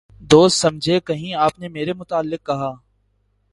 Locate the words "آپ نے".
1.35-1.67